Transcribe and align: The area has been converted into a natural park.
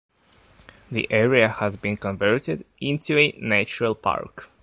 The 0.89 1.05
area 1.11 1.47
has 1.47 1.77
been 1.77 1.95
converted 1.95 2.65
into 2.79 3.19
a 3.19 3.37
natural 3.39 3.93
park. 3.93 4.49